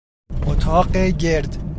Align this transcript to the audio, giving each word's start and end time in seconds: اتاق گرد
اتاق 0.47 0.97
گرد 1.11 1.57